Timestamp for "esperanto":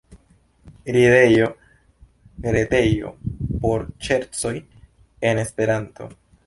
5.49-6.15